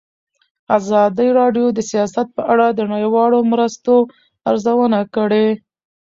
[0.77, 3.95] ازادي راډیو د سیاست په اړه د نړیوالو مرستو
[4.49, 5.47] ارزونه کړې.